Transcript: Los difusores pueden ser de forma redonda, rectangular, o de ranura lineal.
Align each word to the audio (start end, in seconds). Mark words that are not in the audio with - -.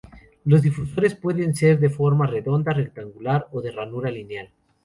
Los 0.45 0.63
difusores 0.63 1.13
pueden 1.13 1.53
ser 1.53 1.79
de 1.79 1.91
forma 1.91 2.25
redonda, 2.25 2.73
rectangular, 2.73 3.45
o 3.51 3.61
de 3.61 3.69
ranura 3.69 4.09
lineal. 4.09 4.49